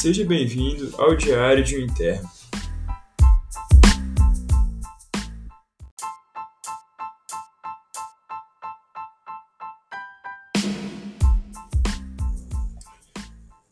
[0.00, 2.26] Seja bem-vindo ao Diário de um Interno.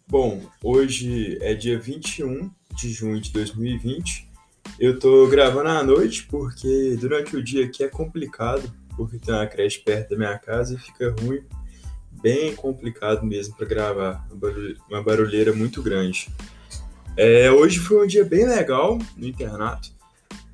[0.06, 4.30] Bom, hoje é dia 21 de junho de 2020.
[4.78, 9.46] Eu tô gravando à noite porque durante o dia aqui é complicado, porque tem uma
[9.46, 11.42] creche perto da minha casa e fica ruim
[12.22, 14.28] bem complicado mesmo para gravar,
[14.88, 16.28] uma barulheira muito grande.
[17.16, 19.90] É, hoje foi um dia bem legal no internato.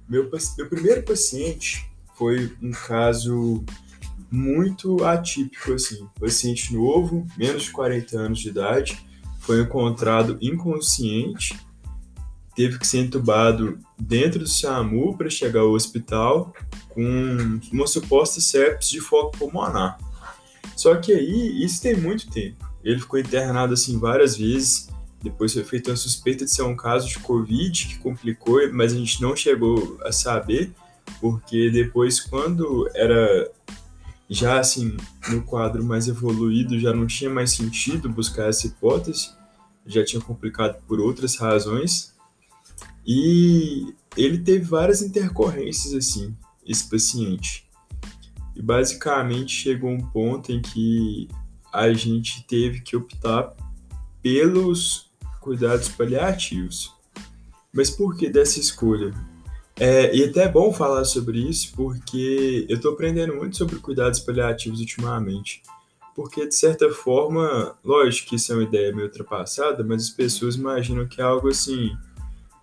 [0.09, 3.65] Meu, meu primeiro paciente foi um caso
[4.31, 6.09] muito atípico, assim.
[6.19, 8.99] Paciente novo, menos de 40 anos de idade,
[9.41, 11.59] foi encontrado inconsciente,
[12.55, 16.53] teve que ser entubado dentro do SAMU para chegar ao hospital
[16.91, 19.99] com uma suposta sepsis de foco pulmonar.
[20.77, 22.69] Só que aí, isso tem muito tempo.
[22.83, 24.89] Ele ficou internado assim várias vezes.
[25.23, 28.97] Depois foi feita uma suspeita de ser um caso de Covid que complicou, mas a
[28.97, 30.71] gente não chegou a saber,
[31.21, 33.51] porque depois, quando era
[34.29, 34.97] já assim
[35.29, 39.31] no quadro mais evoluído, já não tinha mais sentido buscar essa hipótese,
[39.87, 42.13] já tinha complicado por outras razões.
[43.07, 46.35] E ele teve várias intercorrências assim,
[46.67, 47.64] esse paciente.
[48.55, 51.29] E basicamente chegou um ponto em que
[51.73, 53.55] a gente teve que optar
[54.23, 55.11] pelos
[55.41, 56.93] cuidados paliativos.
[57.73, 59.13] Mas por que dessa escolha?
[59.77, 64.21] É, e até é bom falar sobre isso porque eu estou aprendendo muito sobre cuidados
[64.21, 65.63] paliativos ultimamente.
[66.15, 70.55] Porque, de certa forma, lógico que isso é uma ideia meio ultrapassada, mas as pessoas
[70.55, 71.91] imaginam que é algo assim,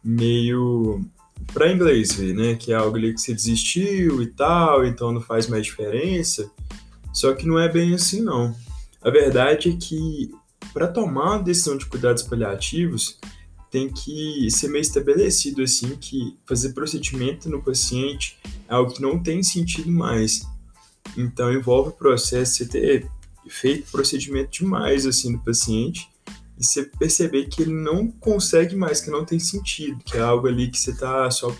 [0.01, 1.01] meio
[1.53, 2.55] para inglês ver, né?
[2.55, 6.49] Que é algo ali que você desistiu e tal, então não faz mais diferença.
[7.13, 8.55] Só que não é bem assim, não.
[9.01, 10.31] A verdade é que
[10.73, 13.19] para tomar uma decisão de cuidados paliativos,
[13.69, 18.37] tem que ser meio estabelecido assim que fazer procedimento no paciente
[18.67, 20.45] é algo que não tem sentido mais.
[21.17, 23.07] Então envolve o processo de ter
[23.47, 26.10] feito procedimento demais assim no paciente
[26.61, 30.47] e você perceber que ele não consegue mais, que não tem sentido, que é algo
[30.47, 31.51] ali que você tá só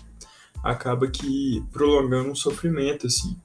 [0.63, 3.35] acaba que prolongando um sofrimento assim.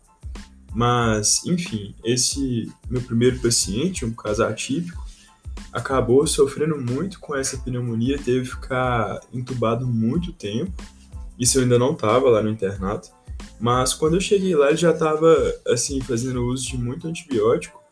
[0.75, 5.03] Mas, enfim, esse meu primeiro paciente, um caso atípico,
[5.73, 10.75] acabou sofrendo muito com essa pneumonia, teve que ficar entubado muito tempo.
[11.39, 13.09] Isso eu ainda não estava lá no internato,
[13.59, 15.35] mas quando eu cheguei lá ele já estava
[15.67, 17.83] assim fazendo uso de muito antibiótico.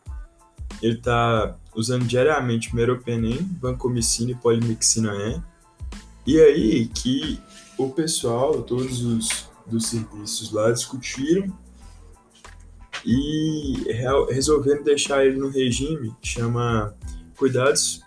[0.83, 5.41] Ele está usando diariamente meropenem, vancomicina e polimixina E.
[6.25, 7.39] E aí que
[7.77, 11.51] o pessoal, todos os dos serviços lá discutiram
[13.03, 13.73] e
[14.29, 16.95] resolveram deixar ele no regime que chama
[17.37, 18.01] cuidados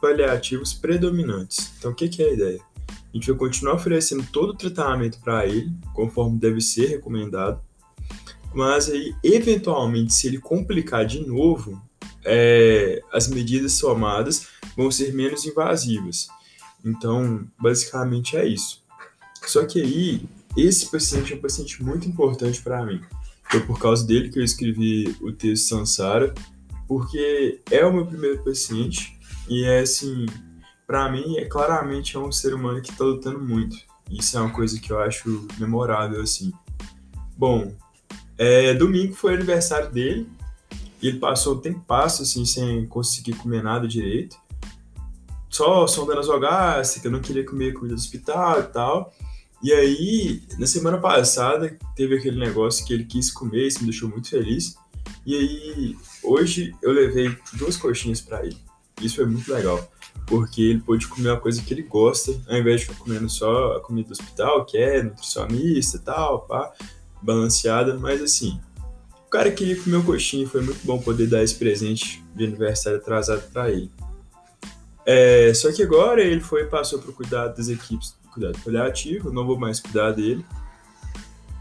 [0.00, 1.72] paliativos predominantes.
[1.78, 2.60] Então, o que, que é a ideia?
[2.88, 7.60] A gente vai continuar oferecendo todo o tratamento para ele, conforme deve ser recomendado,
[8.54, 11.80] mas aí, eventualmente, se ele complicar de novo,
[12.26, 16.28] é, as medidas somadas vão ser menos invasivas.
[16.84, 18.82] Então, basicamente é isso.
[19.46, 23.00] Só que aí, esse paciente é um paciente muito importante para mim.
[23.48, 26.34] Foi por causa dele que eu escrevi o texto Sansara,
[26.88, 30.26] porque é o meu primeiro paciente e é assim,
[30.86, 33.76] para mim, é claramente é um ser humano que está lutando muito.
[34.10, 36.52] Isso é uma coisa que eu acho memorável assim.
[37.36, 37.72] Bom,
[38.38, 40.28] é, domingo foi aniversário dele
[41.02, 44.36] e ele passou o tempo passo, assim, sem conseguir comer nada direito.
[45.48, 49.14] Só sondando as gástricas, eu não queria comer comida do hospital e tal.
[49.62, 54.08] E aí, na semana passada, teve aquele negócio que ele quis comer, isso me deixou
[54.08, 54.76] muito feliz.
[55.24, 58.58] E aí, hoje eu levei duas coxinhas para ele.
[59.00, 59.90] Isso foi muito legal,
[60.26, 63.76] porque ele pôde comer uma coisa que ele gosta, ao invés de ficar comendo só
[63.76, 66.72] a comida do hospital, que é nutricionista e tal, pá,
[67.22, 68.60] balanceada, mas assim,
[69.26, 72.44] o cara queria comer o coxinha e foi muito bom poder dar esse presente de
[72.44, 73.90] aniversário atrasado para ele.
[75.04, 79.32] É, só que agora ele foi passou para o cuidado das equipes do cuidado paliativo,
[79.32, 80.44] não vou mais cuidar dele,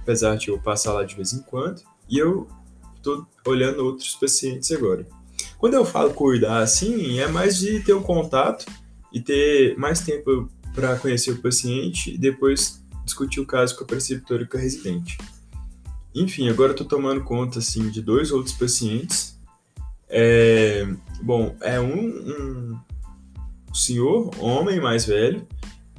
[0.02, 2.48] apesar de eu passar lá de vez em quando, e eu
[2.98, 5.06] estou olhando outros pacientes agora.
[5.58, 8.66] Quando eu falo cuidar assim, é mais de ter um contato
[9.12, 13.88] e ter mais tempo para conhecer o paciente e depois discutir o caso com a
[13.88, 15.18] preceptora e com a residente.
[16.16, 19.38] Enfim, agora eu tô tomando conta, assim, de dois outros pacientes.
[20.08, 20.88] É,
[21.22, 22.80] bom, é um,
[23.70, 25.46] um senhor, homem mais velho,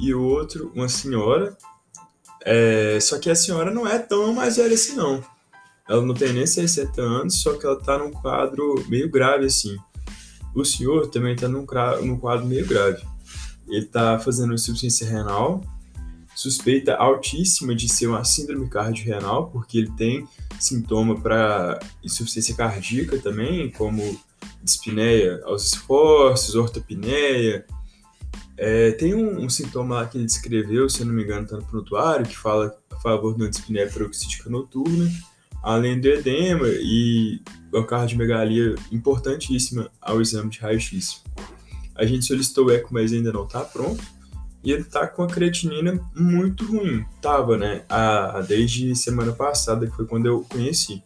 [0.01, 1.55] e o outro, uma senhora.
[2.43, 5.23] É, só que a senhora não é tão mais velha assim, não.
[5.87, 9.77] Ela não tem nem 60 anos, só que ela tá num quadro meio grave, assim.
[10.55, 11.67] O senhor também tá num,
[12.03, 13.03] num quadro meio grave.
[13.69, 15.61] ele está fazendo insuficiência renal,
[16.37, 20.29] suspeita altíssima de ser uma síndrome cardiorrenal, porque ele tem
[20.61, 24.21] sintoma para insuficiência cardíaca também, como
[24.62, 27.65] dispneia aos esforços, ortopneia.
[28.59, 31.56] É, tem um, um, sintoma lá que ele descreveu, se eu não me engano, está
[31.56, 35.11] no prontuário, que fala a favor de uma dispneia paroxística noturna,
[35.62, 37.41] além do edema e
[37.73, 41.23] uma cardiomegalia importantíssima ao exame de raio-x.
[41.94, 44.16] A gente solicitou o eco, mas ainda não está pronto.
[44.67, 47.07] E ele tá com a creatinina muito ruim.
[47.23, 47.85] Tava, né?
[47.89, 51.05] A, desde semana passada, que foi quando eu conheci.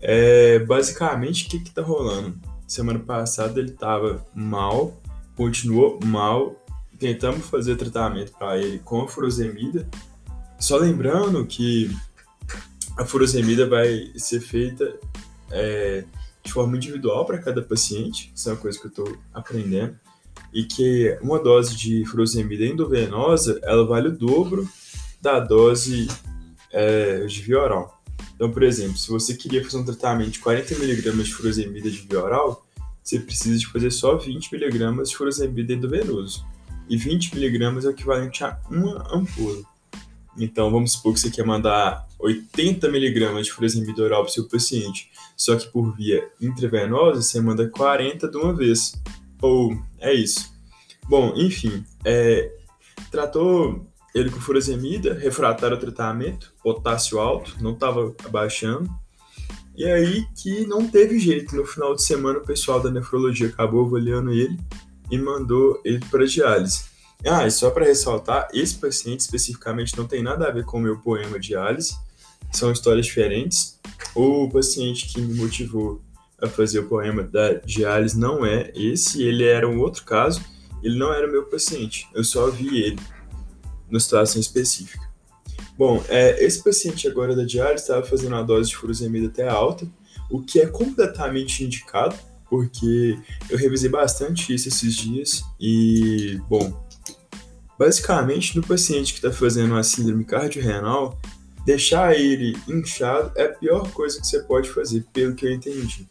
[0.00, 2.36] É, basicamente, o que que tá rolando?
[2.66, 5.00] Semana passada ele tava mal,
[5.36, 6.60] continuou mal.
[6.98, 9.88] Tentamos fazer tratamento para ele com a furosemida.
[10.58, 11.96] Só lembrando que
[12.98, 14.92] a furosemida vai ser feita
[15.52, 16.02] é,
[16.42, 19.96] de forma individual para cada paciente, isso é uma coisa que eu estou aprendendo,
[20.54, 24.68] e que uma dose de furosemida endovenosa, ela vale o dobro
[25.20, 26.06] da dose
[26.72, 28.00] é, de via oral.
[28.34, 32.22] Então, por exemplo, se você queria fazer um tratamento de 40mg de furosemida de via
[32.22, 32.64] oral,
[33.02, 36.46] você precisa de fazer só 20mg de furosemida endovenoso.
[36.88, 39.62] E 20mg é o equivalente a uma ampola.
[40.36, 44.48] Então, vamos supor que você quer mandar 80 miligramas de furosemida oral para o seu
[44.48, 48.94] paciente, só que por via intravenosa você manda 40 de uma vez.
[49.44, 50.54] Ou é isso.
[51.06, 52.50] Bom, enfim, é,
[53.10, 58.88] tratou ele com furosemida, refratário ao tratamento, potássio alto, não estava abaixando.
[59.76, 61.54] E aí que não teve jeito.
[61.54, 64.58] No final de semana, o pessoal da nefrologia acabou avaliando ele
[65.10, 66.86] e mandou ele para diálise.
[67.26, 70.80] Ah, e só para ressaltar, esse paciente especificamente não tem nada a ver com o
[70.80, 71.94] meu poema diálise,
[72.50, 73.78] são histórias diferentes.
[74.14, 76.00] O paciente que me motivou
[76.40, 80.42] a fazer o poema da diálise não é esse, ele era um outro caso,
[80.82, 83.00] ele não era meu paciente, eu só vi ele
[83.88, 85.04] numa situação específica.
[85.76, 89.86] Bom, é, esse paciente agora da diálise estava fazendo uma dose de furosemida até alta,
[90.30, 92.16] o que é completamente indicado,
[92.48, 96.84] porque eu revisei bastante isso esses dias e, bom,
[97.78, 101.18] Basicamente, no paciente que está fazendo uma síndrome cardiorrenal,
[101.66, 106.08] deixar ele inchado é a pior coisa que você pode fazer, pelo que eu entendi.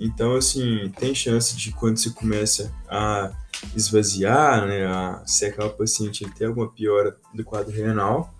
[0.00, 3.30] Então, assim, tem chance de quando você começa a
[3.76, 8.34] esvaziar, né, a secar o paciente, ele ter alguma piora do quadro renal.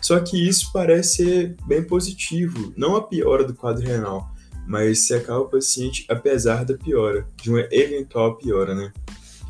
[0.00, 4.30] Só que isso parece ser bem positivo, não a piora do quadro renal,
[4.66, 8.92] mas secar o paciente apesar da piora, de uma eventual piora, né?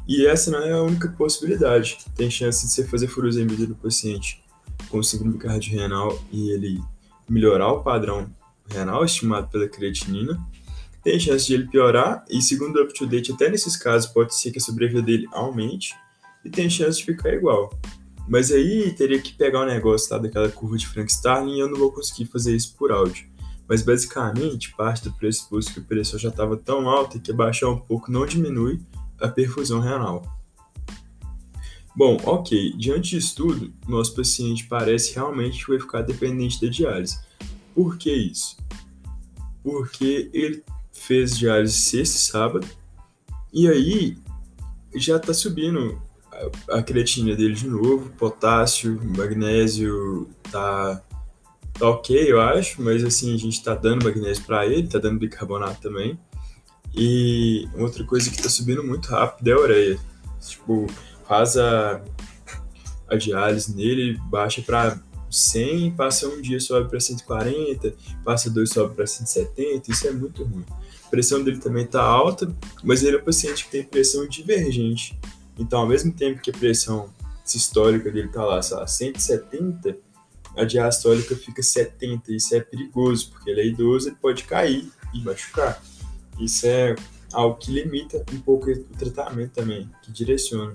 [0.08, 1.98] E essa não é a única possibilidade.
[2.16, 4.42] Tem chance de você fazer furosemida no paciente
[4.88, 6.82] com síndrome cardiorrenal e ele
[7.28, 8.28] melhorar o padrão
[8.68, 10.40] renal estimado pela creatinina.
[11.02, 14.58] Tem chance de ele piorar e, segundo o up-to-date, até nesses casos pode ser que
[14.58, 15.94] a sobrevida dele aumente
[16.44, 17.70] e tem chance de ficar igual.
[18.28, 21.68] Mas aí teria que pegar o um negócio lá daquela curva de Frankenstein e eu
[21.68, 23.28] não vou conseguir fazer isso por áudio.
[23.68, 27.78] Mas basicamente, parte do pressuposto que o pressão já estava tão alto que baixar um
[27.78, 28.80] pouco não diminui
[29.20, 30.22] a perfusão renal.
[31.96, 37.18] Bom, ok, diante disso tudo, nosso paciente parece realmente que vai ficar dependente da diálise.
[37.74, 38.56] Por que isso?
[39.62, 40.64] Porque ele
[41.00, 42.66] fez diálise sexta e sábado,
[43.52, 44.18] e aí
[44.94, 46.00] já está subindo
[46.68, 51.02] a, a creatina dele de novo, potássio, magnésio tá,
[51.72, 55.18] tá ok, eu acho, mas assim, a gente está dando magnésio para ele, está dando
[55.18, 56.18] bicarbonato também.
[56.94, 60.00] E outra coisa que tá subindo muito rápido é a ureia.
[60.40, 60.86] Tipo,
[61.26, 62.02] faz a,
[63.08, 68.94] a diálise nele, baixa para 100, passa um dia sobe para 140, passa dois sobe
[68.94, 70.64] para 170, isso é muito ruim.
[71.10, 75.18] A pressão dele também tá alta, mas ele é um paciente que tem pressão divergente.
[75.58, 77.12] Então, ao mesmo tempo que a pressão
[77.44, 79.98] sistólica dele tá lá, sei lá, 170,
[80.56, 82.32] a diastólica fica 70.
[82.32, 85.82] Isso é perigoso, porque ele é idoso, ele pode cair e machucar.
[86.38, 86.94] Isso é
[87.32, 90.74] algo que limita um pouco o tratamento também, que direciona.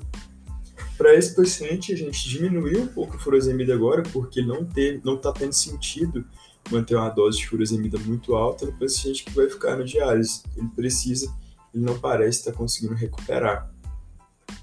[0.97, 5.15] Para esse paciente, a gente diminuiu um pouco a furosemida agora, porque não teve, não
[5.15, 6.25] está tendo sentido
[6.71, 10.41] manter uma dose de furosemida muito alta no paciente que vai ficar no diálise.
[10.55, 11.33] Ele precisa,
[11.73, 13.71] ele não parece estar conseguindo recuperar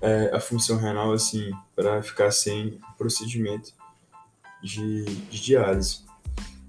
[0.00, 3.72] é, a função renal assim para ficar sem procedimento
[4.62, 6.00] de, de diálise.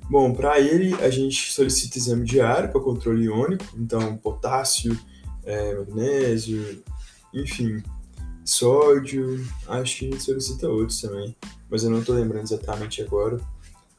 [0.09, 4.97] Bom, para ele a gente solicita exame diário para controle iônico, então potássio,
[5.43, 6.83] é, magnésio,
[7.33, 7.81] enfim,
[8.43, 11.35] sódio, acho que a gente solicita outros também,
[11.69, 13.39] mas eu não estou lembrando exatamente agora.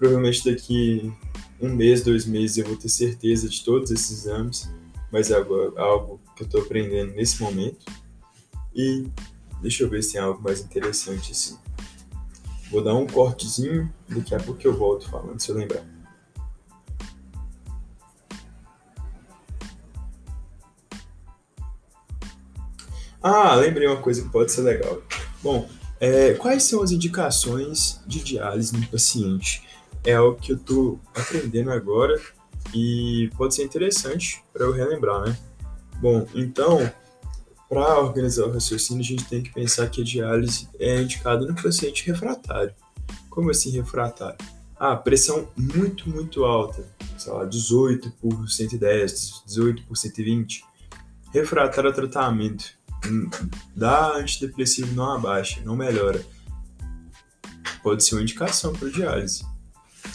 [0.05, 1.11] Provavelmente daqui
[1.59, 4.71] um mês, dois meses eu vou ter certeza de todos esses exames,
[5.11, 7.87] mas é algo, algo que eu estou aprendendo nesse momento.
[8.75, 9.09] E
[9.63, 11.57] deixa eu ver se tem algo mais interessante assim.
[12.71, 15.83] Vou dar um cortezinho, daqui a pouco eu volto falando, se eu lembrar.
[23.23, 25.03] Ah, lembrei uma coisa que pode ser legal.
[25.43, 25.67] Bom,
[25.99, 29.65] é, quais são as indicações de diálise no paciente?
[30.05, 32.21] É algo que eu estou aprendendo agora
[32.75, 35.37] e pode ser interessante para eu relembrar, né?
[36.01, 36.91] Bom, então,
[37.69, 41.55] para organizar o raciocínio, a gente tem que pensar que a diálise é indicada no
[41.55, 42.75] paciente refratário.
[43.31, 44.39] Como assim refratário?
[44.79, 46.85] Ah, pressão muito, muito alta,
[47.17, 50.65] sei lá, 18 por 110, 18 por 120.
[51.33, 52.65] Refratário ao tratamento.
[53.07, 53.29] Hum,
[53.75, 56.25] dá antidepressivo não abaixa, não melhora.
[57.83, 59.45] Pode ser uma indicação para diálise.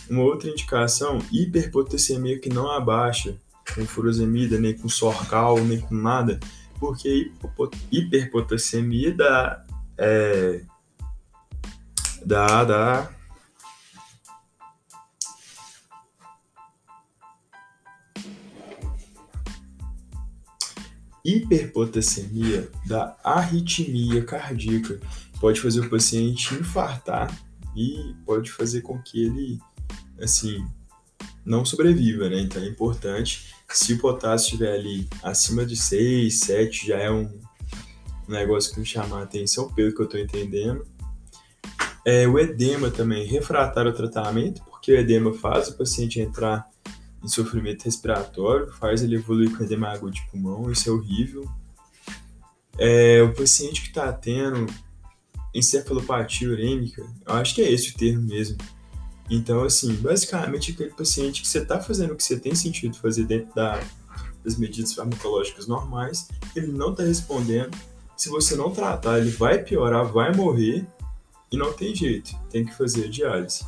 [0.09, 3.37] Uma outra indicação, hiperpotassemia que não abaixa,
[3.75, 6.39] com furosemida, nem com sorcal, nem com nada,
[6.79, 7.31] porque
[7.91, 9.65] hiperpotassemia dá,
[9.97, 10.61] é,
[12.25, 13.09] dá, dá
[21.23, 24.99] hiperpotassemia da arritmia cardíaca.
[25.39, 27.33] Pode fazer o paciente infartar
[27.75, 29.59] e pode fazer com que ele,
[30.21, 30.65] assim,
[31.45, 32.41] não sobreviva, né?
[32.41, 37.29] Então é importante, se o potássio estiver ali acima de 6, 7, já é um
[38.27, 40.85] negócio que me chama a atenção, pelo que eu estou entendendo.
[42.05, 46.67] É, o edema também, refratar o tratamento, porque o edema faz o paciente entrar
[47.23, 51.49] em sofrimento respiratório, faz ele evoluir com edema agudo de pulmão, isso é horrível.
[52.77, 54.65] É, o paciente que está tendo
[55.53, 58.57] encefalopatia urêmica, eu acho que é esse o termo mesmo.
[59.29, 63.25] Então, assim, basicamente aquele paciente que você está fazendo o que você tem sentido fazer
[63.25, 63.79] dentro da,
[64.43, 67.77] das medidas farmacológicas normais, ele não está respondendo.
[68.17, 70.85] Se você não tratar, ele vai piorar, vai morrer
[71.51, 73.65] e não tem jeito, tem que fazer diálise.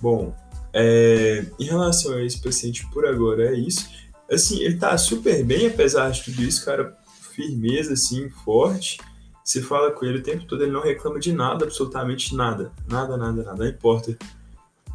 [0.00, 0.34] Bom,
[0.72, 3.88] é, em relação a esse paciente por agora é isso.
[4.30, 6.96] Assim, ele tá super bem, apesar de tudo isso, cara,
[7.34, 8.98] firmeza, assim, forte.
[9.44, 12.72] Você fala com ele o tempo todo, ele não reclama de nada, absolutamente nada.
[12.88, 14.16] Nada, nada, nada, não importa.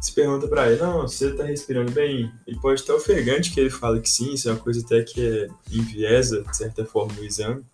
[0.00, 2.32] Você pergunta para ele, não, você tá respirando bem?
[2.46, 5.26] Ele pode estar ofegante que ele fala que sim, isso é uma coisa até que
[5.26, 7.64] é enviesa, de certa forma, o exame.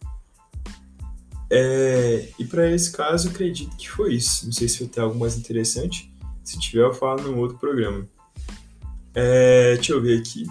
[1.51, 4.47] É, e para esse caso, acredito que foi isso.
[4.47, 6.11] Não sei se vai ter algo mais interessante.
[6.43, 8.09] Se tiver, eu falo num outro programa.
[9.15, 10.47] É, deixa eu ver aqui.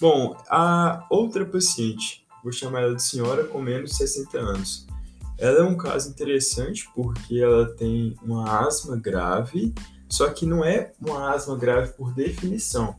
[0.00, 4.86] Bom, a outra paciente, vou chamar ela de senhora com menos de 60 anos.
[5.38, 9.74] Ela é um caso interessante porque ela tem uma asma grave,
[10.08, 12.96] só que não é uma asma grave por definição.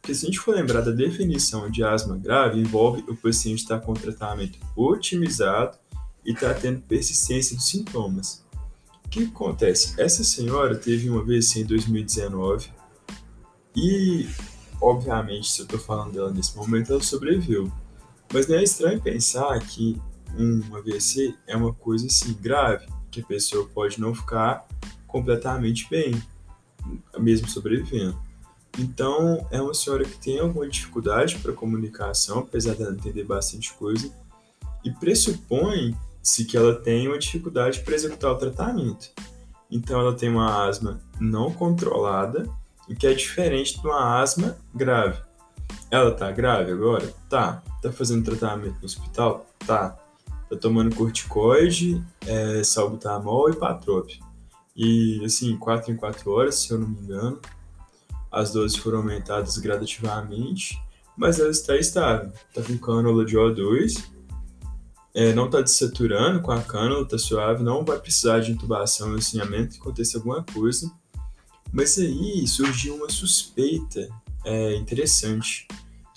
[0.00, 3.80] Porque se a gente for lembrar da definição de asma grave, envolve o paciente estar
[3.80, 5.78] com tratamento otimizado
[6.24, 8.42] e estar tendo persistência dos sintomas
[9.12, 10.00] que acontece?
[10.00, 12.70] Essa senhora teve uma vez em 2019
[13.76, 14.26] e,
[14.80, 17.70] obviamente, se eu estou falando dela nesse momento, ela sobreviveu.
[18.32, 20.00] Mas não é estranho pensar que
[20.34, 24.66] um AVC é uma coisa assim grave, que a pessoa pode não ficar
[25.12, 26.20] completamente bem,
[27.18, 28.18] mesmo sobrevivendo.
[28.78, 34.10] Então, é uma senhora que tem alguma dificuldade para comunicação, apesar dela entender bastante coisa,
[34.82, 39.10] e pressupõe se que ela tem uma dificuldade para executar o tratamento.
[39.70, 42.48] Então ela tem uma asma não controlada,
[42.88, 45.20] o que é diferente de uma asma grave.
[45.90, 47.12] Ela tá grave agora?
[47.28, 47.62] Tá.
[47.80, 49.46] Tá fazendo tratamento no hospital?
[49.66, 49.98] Tá.
[50.48, 54.20] Tá tomando corticoide, é, salbutamol e patrope.
[54.74, 57.40] E assim, 4 em 4 horas, se eu não me engano.
[58.30, 60.80] As doses foram aumentadas gradativamente,
[61.16, 62.32] mas ela está estável.
[62.54, 64.12] Tá com cânula de O2
[65.14, 69.18] é, não está desaturando com a cânula, está suave, não vai precisar de intubação e
[69.18, 70.90] assinhamento, aconteça alguma coisa.
[71.70, 74.08] Mas aí surgiu uma suspeita
[74.44, 75.66] é, interessante,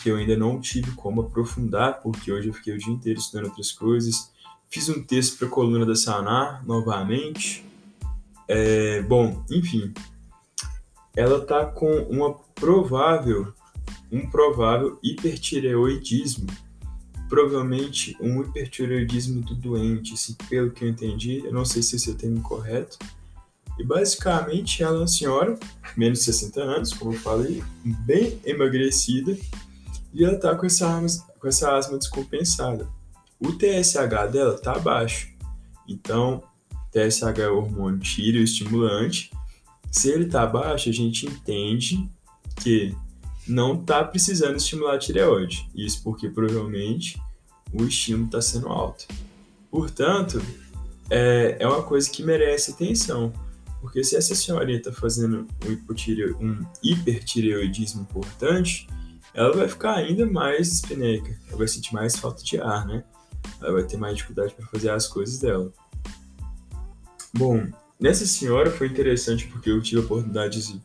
[0.01, 3.47] que eu ainda não tive como aprofundar, porque hoje eu fiquei o dia inteiro estudando
[3.47, 4.31] outras coisas.
[4.69, 7.65] Fiz um texto para a coluna da Sanar, novamente.
[8.48, 9.94] É, bom, enfim,
[11.16, 13.54] ela está com uma provável,
[14.12, 16.48] um provável hipertireoidismo
[17.28, 22.10] provavelmente um hipertireoidismo do doente, assim, pelo que eu entendi, eu não sei se esse
[22.10, 22.98] é o termo correto.
[23.78, 25.58] E basicamente ela é uma senhora,
[25.98, 29.38] menos de 60 anos, como eu falei, bem emagrecida,
[30.14, 31.02] e ela tá com essa
[31.40, 32.88] com essa asma descompensada.
[33.40, 35.36] O TSH dela tá baixo.
[35.88, 36.42] Então,
[36.96, 39.30] TSH é o hormônio tireoestimulante.
[39.92, 42.10] Se ele tá baixo, a gente entende
[42.64, 42.96] que
[43.46, 45.70] não está precisando estimular a tireoide.
[45.75, 47.22] Isso porque provavelmente
[47.74, 49.06] o estímulo está sendo alto.
[49.70, 50.42] Portanto,
[51.10, 53.34] é, é uma coisa que merece atenção.
[53.82, 58.88] Porque se essa senhorinha está fazendo um, um hipertireoidismo importante,
[59.34, 63.04] ela vai ficar ainda mais espineca, ela vai sentir mais falta de ar, né?
[63.62, 65.72] Ela vai ter mais dificuldade para fazer as coisas dela.
[67.38, 67.68] Bom,
[68.00, 70.82] nessa senhora foi interessante porque eu tive a oportunidade de,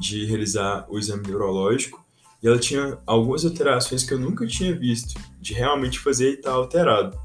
[0.00, 2.04] de realizar o exame neurológico
[2.42, 6.50] e ela tinha algumas alterações que eu nunca tinha visto, de realmente fazer e estar
[6.50, 7.16] tá alterado.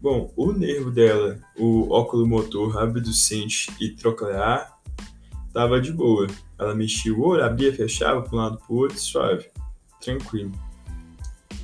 [0.00, 4.76] Bom, o nervo dela, o oculomotor abducente e troclear,
[5.46, 6.26] estava de boa.
[6.58, 9.48] Ela mexia o olho, abria, fechava para um lado para o outro, suave,
[10.00, 10.50] tranquilo.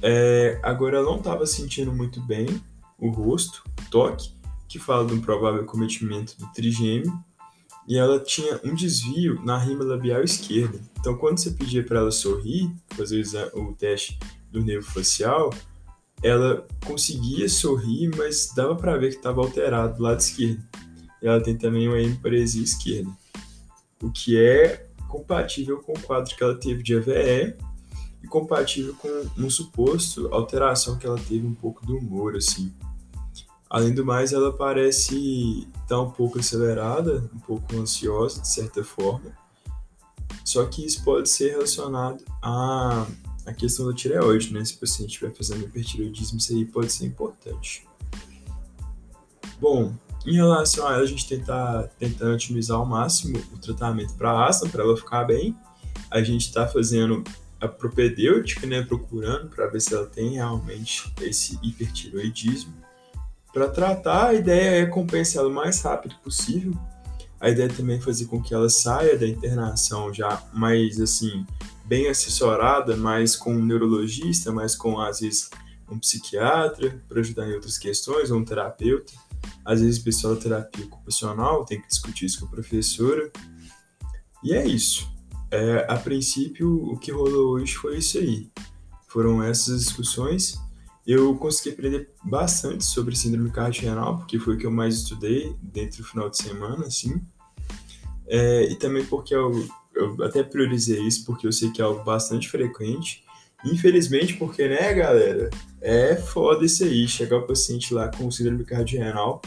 [0.00, 2.46] É, agora ela não estava sentindo muito bem
[2.96, 4.37] o rosto, o toque,
[4.68, 7.12] que fala de um provável cometimento do trigêmeo,
[7.86, 10.78] e ela tinha um desvio na rima labial esquerda.
[11.00, 14.18] Então, quando você pedia para ela sorrir, fazer o teste
[14.52, 15.54] do nervo facial,
[16.22, 20.62] ela conseguia sorrir, mas dava para ver que estava alterado do lado esquerdo.
[21.22, 23.10] E ela tem também uma hemiparesia esquerda,
[24.02, 27.56] o que é compatível com o quadro que ela teve de AVE
[28.22, 29.08] e compatível com
[29.38, 32.72] um suposto alteração que ela teve um pouco do humor, assim.
[33.70, 38.82] Além do mais, ela parece estar tá um pouco acelerada, um pouco ansiosa, de certa
[38.82, 39.32] forma.
[40.44, 43.06] Só que isso pode ser relacionado a
[43.48, 44.64] a questão da tireoide, né?
[44.64, 47.86] Se o paciente estiver fazendo hipertireoidismo, isso aí pode ser importante.
[49.58, 49.94] Bom,
[50.26, 54.68] em relação a ela, a gente tentar tentando otimizar ao máximo o tratamento para asma,
[54.68, 55.56] para ela ficar bem.
[56.10, 57.24] A gente está fazendo
[57.60, 58.82] a propedêutica, né?
[58.82, 62.74] Procurando para ver se ela tem realmente esse hipertireoidismo.
[63.52, 66.72] Para tratar, a ideia é compensá-la o mais rápido possível.
[67.40, 71.46] A ideia é também fazer com que ela saia da internação já mais assim
[71.88, 75.48] bem assessorada, mais com um neurologista, mais com, às vezes,
[75.90, 79.12] um psiquiatra para ajudar em outras questões, ou um terapeuta.
[79.64, 83.30] Às vezes, pessoal da terapia ocupacional tem que discutir isso com a professora.
[84.44, 85.08] E é isso.
[85.50, 88.50] É, a princípio, o que rolou hoje foi isso aí.
[89.06, 90.58] Foram essas discussões.
[91.08, 96.02] Eu consegui aprender bastante sobre síndrome cardiorrenal, porque foi o que eu mais estudei dentro
[96.02, 97.20] do final de semana, assim.
[98.26, 99.66] É, e também porque eu
[99.98, 103.24] eu até priorizei isso porque eu sei que é algo bastante frequente.
[103.64, 109.42] Infelizmente, porque, né, galera, é foda isso aí, chegar o paciente lá com síndrome cardiorrenal,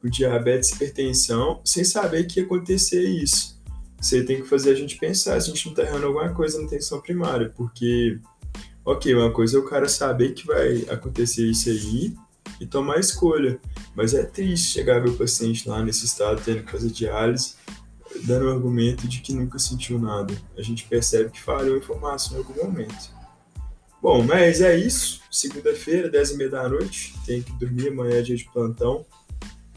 [0.00, 3.58] com diabetes e hipertensão, sem saber que ia acontecer isso.
[3.98, 6.60] Você tem que fazer a gente pensar se a gente não tá errando alguma coisa
[6.60, 8.20] na atenção primária, porque,
[8.86, 12.14] ok, uma coisa é o cara saber que vai acontecer isso aí
[12.60, 13.60] e tomar escolha,
[13.94, 17.56] mas é triste chegar ver o paciente lá nesse estado tendo que fazer diálise
[18.24, 20.34] dando o argumento de que nunca sentiu nada.
[20.56, 23.14] A gente percebe que falhou informação em algum momento.
[24.00, 25.20] Bom, mas é isso.
[25.30, 27.14] Segunda-feira, 10 e meia da noite.
[27.26, 29.04] Tem que dormir, amanhã é dia de plantão.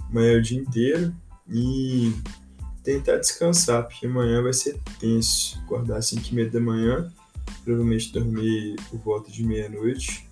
[0.09, 1.15] Amanhã é o dia inteiro.
[1.49, 2.13] E
[2.83, 5.59] tentar descansar, porque amanhã vai ser tenso.
[5.63, 7.11] Acordar às 5 e meia da manhã.
[7.63, 10.27] Provavelmente dormir por volta de meia-noite.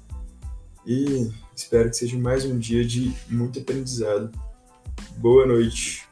[0.86, 4.32] E espero que seja mais um dia de muito aprendizado.
[5.18, 6.07] Boa noite.